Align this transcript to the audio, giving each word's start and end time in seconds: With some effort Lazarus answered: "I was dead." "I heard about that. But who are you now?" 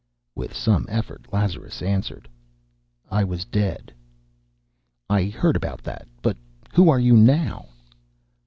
With 0.33 0.55
some 0.55 0.87
effort 0.89 1.27
Lazarus 1.31 1.79
answered: 1.83 2.27
"I 3.11 3.23
was 3.23 3.45
dead." 3.45 3.93
"I 5.11 5.25
heard 5.25 5.55
about 5.55 5.83
that. 5.83 6.07
But 6.23 6.37
who 6.73 6.89
are 6.89 6.99
you 6.99 7.15
now?" 7.15 7.67